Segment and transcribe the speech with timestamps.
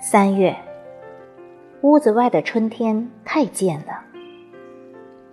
[0.00, 0.56] 三月
[1.82, 4.04] 屋子外的春天太贱了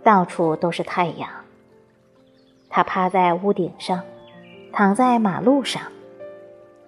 [0.04, 1.28] 到处都是太阳。
[2.70, 4.04] 他趴在屋顶上
[4.72, 5.82] 躺在马路上。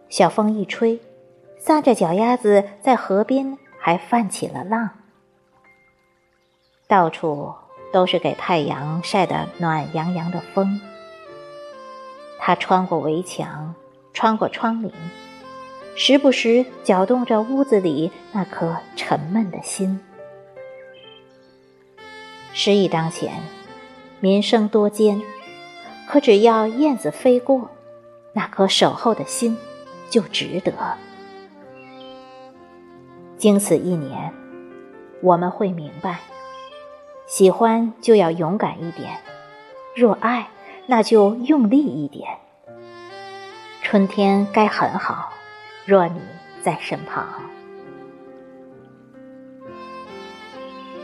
[0.09, 0.99] 小风一吹
[1.57, 4.91] 撒着脚丫子在河边还泛起了浪。
[6.87, 7.55] 到处
[7.91, 10.79] 都是给太阳晒得暖洋洋的风。
[12.39, 13.75] 它穿过围墙，
[14.13, 14.91] 穿过窗棂。
[15.95, 19.99] 时不时搅动着屋子里那颗沉闷的心。
[22.53, 23.41] 时已当前，
[24.19, 25.21] 民生多艰，
[26.07, 27.69] 可只要燕子飞过，
[28.33, 29.57] 那颗守候的心
[30.09, 30.73] 就值得。
[33.37, 34.33] 经此一年，
[35.21, 36.19] 我们会明白：
[37.31, 39.21] 喜欢就要勇敢一点，
[39.95, 40.49] 若爱，
[40.85, 42.27] 那就用力一点。
[43.81, 45.31] 春天该很好。
[45.85, 46.19] 若你
[46.61, 47.25] 在身旁。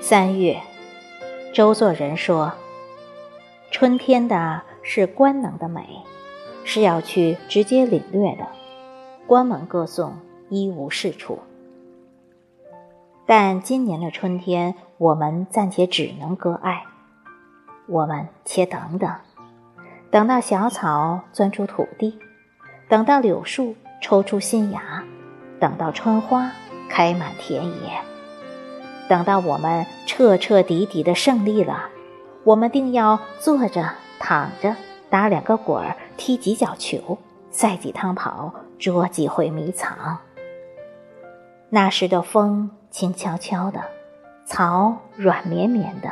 [0.02, 0.60] 三月，
[1.54, 2.52] 周作人说
[3.72, 6.04] ：“春天的是官能的美，
[6.66, 8.46] 是要去直接领略的。
[9.26, 10.18] 关门歌颂，
[10.50, 11.40] 一无是处。
[13.28, 16.84] 但今年的春天，我们暂且只能割爱。
[17.88, 19.14] 我们且等等，
[20.10, 22.18] 等到小草钻出土地，
[22.90, 25.04] 等到柳树。”抽出新芽，
[25.60, 26.52] 等到春花
[26.88, 28.00] 开满田野，
[29.10, 31.90] 等到我们彻彻底底的胜利了，
[32.44, 34.76] 我们定要坐着、躺着，
[35.10, 37.18] 打两个滚儿，踢几脚球，
[37.50, 40.20] 赛几趟跑，捉几回迷藏。
[41.72, 43.80] 那时的风静悄悄的，
[44.44, 46.12] 草软绵绵的，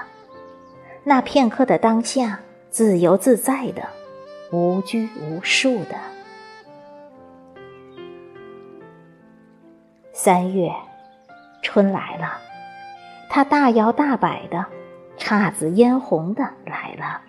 [1.03, 3.89] 那片刻的当下，自由自在的，
[4.51, 5.95] 无拘无束的。
[10.13, 10.71] 三月，
[11.63, 12.37] 春来了，
[13.31, 14.67] 它大摇大摆的，
[15.17, 17.21] 姹紫嫣红的来了。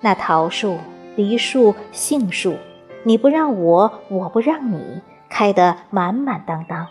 [0.00, 0.78] 那桃树、
[1.14, 2.56] 梨树、杏树，
[3.04, 6.88] 你不让我，我不让你，开得满满当当，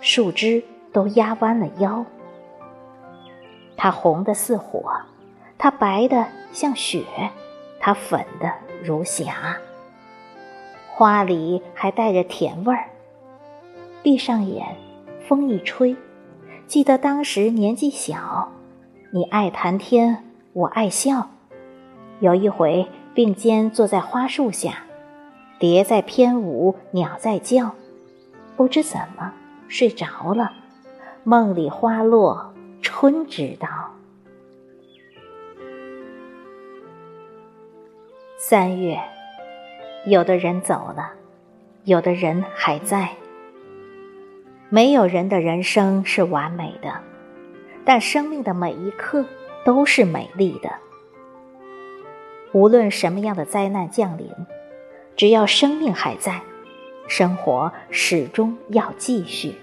[0.00, 2.04] 树枝都压弯了腰。
[3.76, 4.92] 它红的似火，
[5.56, 7.04] 它白的像雪，
[7.80, 9.56] 它粉的如霞，
[10.88, 12.88] 花里还带着甜味儿。
[14.02, 14.76] 闭上眼，
[15.26, 15.96] 风一吹，
[16.66, 18.48] 记得当时年纪小，
[19.12, 21.28] 你爱谈天，我爱笑。
[22.20, 24.82] 有一回并肩坐在花树下，
[25.58, 27.72] 蝶在翩舞，鸟在叫，
[28.56, 29.32] 不知怎么
[29.68, 30.52] 睡着了。
[31.24, 33.68] 梦里花落，春知道。
[38.38, 38.98] 三月，
[40.06, 41.12] 有的人走了，
[41.84, 43.10] 有的人还在。
[44.70, 47.00] 没有人的人生是完美的，
[47.84, 49.24] 但生命的每一刻
[49.64, 50.70] 都是美丽的。
[52.52, 54.30] 无论什么样的灾难降临，
[55.16, 56.40] 只要生命还在，
[57.08, 59.56] 生活始终要继续。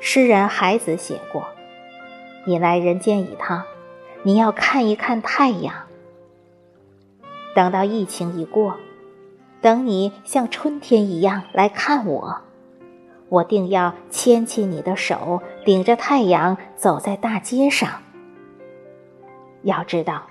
[0.00, 1.46] 诗人海子写过
[2.46, 3.62] ：“你来人间一趟，
[4.22, 5.74] 你要看一看太阳。
[7.54, 8.76] 等到疫情一过。”
[9.62, 12.36] 等你像春天一样来看我，
[13.28, 17.90] 我定要牵起你的手，顶着太阳走在大街上。
[19.62, 20.24] 要知道，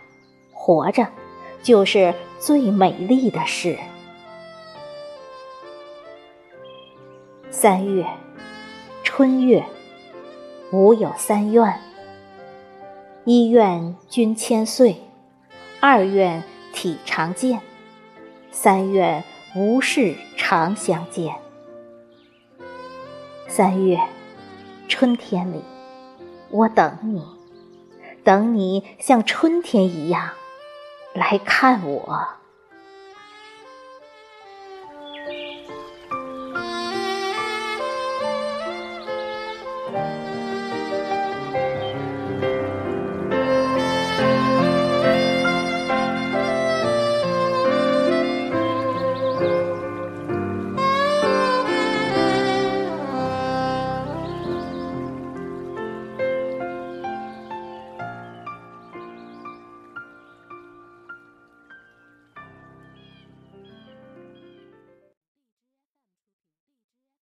[0.53, 1.07] 活着
[1.63, 3.77] 就是最美丽的事。
[7.65, 8.05] 三月，
[9.03, 9.65] 春月，
[10.71, 11.81] 吾有三愿：
[13.23, 15.01] 一愿君千岁，
[15.79, 16.43] 二愿
[16.73, 17.59] 体长健。
[18.51, 19.23] 三愿
[19.55, 21.33] 无事常相见。
[23.47, 23.99] 三月，
[24.87, 25.63] 春天里，
[26.51, 27.25] 我等你，
[28.23, 30.29] 等你像春天一样
[31.15, 32.27] 来看我。